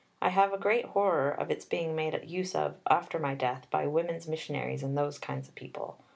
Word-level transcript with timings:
And 0.19 0.29
I 0.29 0.31
have 0.31 0.51
a 0.51 0.57
great 0.57 0.85
horror 0.85 1.29
of 1.29 1.51
its 1.51 1.63
being 1.63 1.95
made 1.95 2.19
use 2.27 2.55
of 2.55 2.75
after 2.89 3.19
my 3.19 3.35
death 3.35 3.69
by 3.69 3.85
Women's 3.85 4.27
Missionaries 4.27 4.81
and 4.81 4.97
those 4.97 5.19
kinds 5.19 5.47
of 5.47 5.53
people. 5.53 5.99